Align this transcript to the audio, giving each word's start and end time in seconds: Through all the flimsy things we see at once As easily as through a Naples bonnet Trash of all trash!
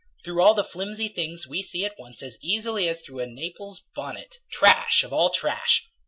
Through 0.25 0.41
all 0.41 0.55
the 0.55 0.63
flimsy 0.63 1.09
things 1.09 1.45
we 1.45 1.61
see 1.61 1.85
at 1.85 1.93
once 1.99 2.23
As 2.23 2.39
easily 2.41 2.89
as 2.89 3.03
through 3.03 3.19
a 3.19 3.27
Naples 3.27 3.81
bonnet 3.93 4.37
Trash 4.49 5.03
of 5.03 5.13
all 5.13 5.29
trash! 5.29 5.91